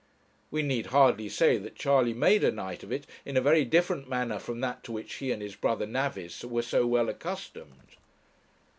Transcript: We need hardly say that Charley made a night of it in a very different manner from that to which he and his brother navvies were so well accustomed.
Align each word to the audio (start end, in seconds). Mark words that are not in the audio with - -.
We 0.49 0.63
need 0.63 0.87
hardly 0.87 1.29
say 1.29 1.57
that 1.59 1.75
Charley 1.75 2.11
made 2.15 2.43
a 2.43 2.51
night 2.51 2.81
of 2.81 2.91
it 2.91 3.05
in 3.23 3.37
a 3.37 3.41
very 3.41 3.63
different 3.63 4.09
manner 4.09 4.39
from 4.39 4.59
that 4.61 4.83
to 4.85 4.91
which 4.91 5.13
he 5.17 5.31
and 5.31 5.43
his 5.43 5.53
brother 5.55 5.85
navvies 5.85 6.43
were 6.43 6.63
so 6.63 6.87
well 6.87 7.07
accustomed. 7.07 7.97